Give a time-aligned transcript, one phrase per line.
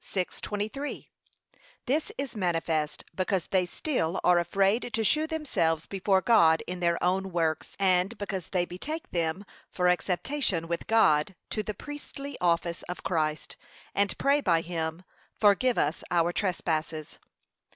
[0.03, 1.09] 6:23)
[1.85, 6.97] This is manifest, because they still are afraid to shew themselves before God in their
[7.03, 12.81] own works, and because they betake them for acceptation with God, to the priestly office
[12.89, 13.57] of Christ,
[13.93, 15.03] and pray by him,
[15.37, 17.19] 'forgive us our trespasses.'